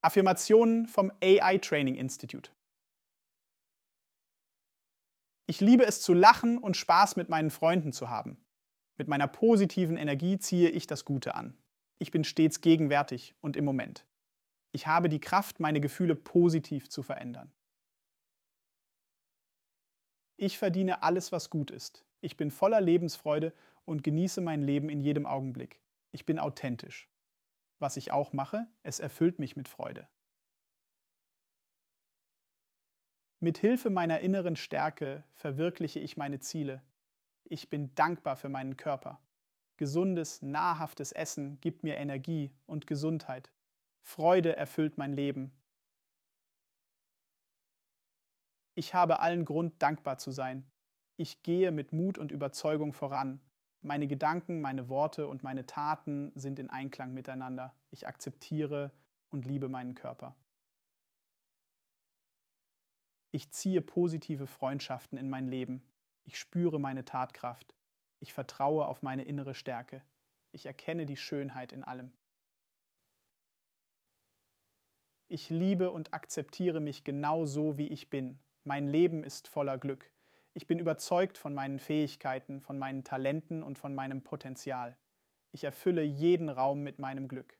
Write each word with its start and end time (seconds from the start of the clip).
Affirmationen 0.00 0.86
vom 0.86 1.10
AI 1.22 1.58
Training 1.58 1.96
Institute. 1.96 2.52
Ich 5.46 5.60
liebe 5.60 5.84
es 5.86 6.02
zu 6.02 6.12
lachen 6.12 6.58
und 6.58 6.76
Spaß 6.76 7.16
mit 7.16 7.28
meinen 7.28 7.50
Freunden 7.50 7.92
zu 7.92 8.08
haben. 8.10 8.36
Mit 8.96 9.08
meiner 9.08 9.26
positiven 9.26 9.96
Energie 9.96 10.38
ziehe 10.38 10.68
ich 10.68 10.86
das 10.86 11.04
Gute 11.04 11.34
an. 11.34 11.56
Ich 11.98 12.10
bin 12.10 12.22
stets 12.22 12.60
gegenwärtig 12.60 13.34
und 13.40 13.56
im 13.56 13.64
Moment. 13.64 14.06
Ich 14.72 14.86
habe 14.86 15.08
die 15.08 15.20
Kraft, 15.20 15.58
meine 15.58 15.80
Gefühle 15.80 16.14
positiv 16.14 16.88
zu 16.88 17.02
verändern. 17.02 17.52
Ich 20.36 20.58
verdiene 20.58 21.02
alles, 21.02 21.32
was 21.32 21.50
gut 21.50 21.70
ist. 21.70 22.04
Ich 22.20 22.36
bin 22.36 22.50
voller 22.50 22.80
Lebensfreude 22.80 23.52
und 23.84 24.04
genieße 24.04 24.40
mein 24.40 24.62
Leben 24.62 24.88
in 24.88 25.00
jedem 25.00 25.26
Augenblick. 25.26 25.80
Ich 26.12 26.26
bin 26.26 26.38
authentisch. 26.38 27.08
Was 27.78 27.96
ich 27.96 28.10
auch 28.10 28.32
mache, 28.32 28.66
es 28.82 28.98
erfüllt 28.98 29.38
mich 29.38 29.56
mit 29.56 29.68
Freude. 29.68 30.08
Mit 33.40 33.58
Hilfe 33.58 33.88
meiner 33.88 34.18
inneren 34.20 34.56
Stärke 34.56 35.22
verwirkliche 35.34 36.00
ich 36.00 36.16
meine 36.16 36.40
Ziele. 36.40 36.82
Ich 37.44 37.70
bin 37.70 37.94
dankbar 37.94 38.36
für 38.36 38.48
meinen 38.48 38.76
Körper. 38.76 39.20
Gesundes, 39.76 40.42
nahrhaftes 40.42 41.12
Essen 41.12 41.60
gibt 41.60 41.84
mir 41.84 41.96
Energie 41.96 42.50
und 42.66 42.88
Gesundheit. 42.88 43.52
Freude 44.02 44.56
erfüllt 44.56 44.98
mein 44.98 45.12
Leben. 45.12 45.52
Ich 48.74 48.92
habe 48.92 49.20
allen 49.20 49.44
Grund, 49.44 49.80
dankbar 49.80 50.18
zu 50.18 50.32
sein. 50.32 50.68
Ich 51.16 51.42
gehe 51.44 51.70
mit 51.70 51.92
Mut 51.92 52.18
und 52.18 52.32
Überzeugung 52.32 52.92
voran. 52.92 53.40
Meine 53.80 54.08
Gedanken, 54.08 54.60
meine 54.60 54.88
Worte 54.88 55.28
und 55.28 55.42
meine 55.42 55.64
Taten 55.64 56.32
sind 56.34 56.58
in 56.58 56.68
Einklang 56.68 57.14
miteinander. 57.14 57.74
Ich 57.90 58.06
akzeptiere 58.06 58.90
und 59.30 59.46
liebe 59.46 59.68
meinen 59.68 59.94
Körper. 59.94 60.34
Ich 63.30 63.50
ziehe 63.50 63.80
positive 63.82 64.46
Freundschaften 64.46 65.18
in 65.18 65.30
mein 65.30 65.48
Leben. 65.48 65.82
Ich 66.24 66.38
spüre 66.38 66.80
meine 66.80 67.04
Tatkraft. 67.04 67.74
Ich 68.20 68.32
vertraue 68.32 68.86
auf 68.86 69.02
meine 69.02 69.24
innere 69.24 69.54
Stärke. 69.54 70.02
Ich 70.50 70.66
erkenne 70.66 71.06
die 71.06 71.16
Schönheit 71.16 71.72
in 71.72 71.84
allem. 71.84 72.12
Ich 75.28 75.50
liebe 75.50 75.90
und 75.90 76.14
akzeptiere 76.14 76.80
mich 76.80 77.04
genau 77.04 77.44
so, 77.44 77.76
wie 77.76 77.88
ich 77.88 78.08
bin. 78.08 78.38
Mein 78.64 78.88
Leben 78.88 79.22
ist 79.22 79.46
voller 79.46 79.76
Glück. 79.76 80.10
Ich 80.54 80.66
bin 80.66 80.78
überzeugt 80.78 81.38
von 81.38 81.54
meinen 81.54 81.78
Fähigkeiten, 81.78 82.60
von 82.60 82.78
meinen 82.78 83.04
Talenten 83.04 83.62
und 83.62 83.78
von 83.78 83.94
meinem 83.94 84.22
Potenzial. 84.22 84.96
Ich 85.52 85.64
erfülle 85.64 86.02
jeden 86.02 86.48
Raum 86.48 86.82
mit 86.82 86.98
meinem 86.98 87.28
Glück. 87.28 87.58